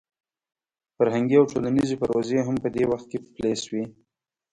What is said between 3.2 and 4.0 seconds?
پلې شوې.